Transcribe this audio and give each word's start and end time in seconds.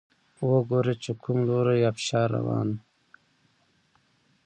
وګوره 0.53 0.93
چې 1.03 1.11
کوم 1.23 1.37
لوری 1.47 1.81
ابشار 1.89 2.27
روان 2.35 2.69